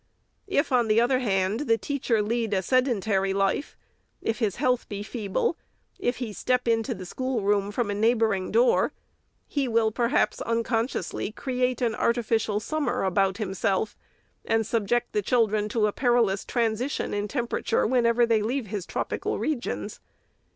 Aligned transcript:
If, 0.47 0.71
on 0.71 0.87
the 0.87 0.99
other 0.99 1.19
hand, 1.19 1.67
the 1.69 1.77
teacher 1.77 2.23
lead 2.23 2.55
a 2.55 2.63
sedentary 2.63 3.35
life; 3.35 3.77
if 4.19 4.39
his 4.39 4.55
health 4.55 4.89
be 4.89 5.03
feeble; 5.03 5.57
if 5.99 6.17
he 6.17 6.33
step 6.33 6.67
into 6.67 6.95
the 6.95 7.05
schoolroom 7.05 7.69
from 7.69 7.91
a 7.91 7.93
neighboring 7.93 8.49
door, 8.51 8.93
he 9.45 9.67
will, 9.67 9.91
perhaps 9.91 10.41
unconsciously, 10.41 11.31
create 11.31 11.83
an 11.83 11.93
artificial 11.93 12.59
summer 12.59 13.03
about 13.03 13.37
himself, 13.37 13.95
and 14.43 14.65
subject 14.65 15.13
the 15.13 15.21
children 15.21 15.69
to 15.69 15.85
a 15.85 15.91
perilous 15.91 16.43
tran 16.45 16.71
sition 16.71 17.13
in 17.13 17.27
temperature, 17.27 17.85
whenever 17.85 18.25
they 18.25 18.41
leave 18.41 18.65
his 18.65 18.87
tropical 18.87 19.37
regions. 19.37 19.99